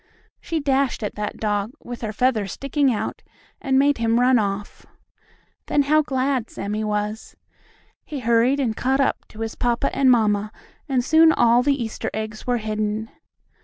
[0.39, 3.21] She dashed at that dog, with her feathers sticking out,
[3.61, 4.83] and made him run off.
[5.67, 7.35] Then how glad Sammie was!
[8.03, 10.51] He hurried and caught up to his papa and mamma,
[10.89, 13.11] and soon all the Easter eggs were hidden.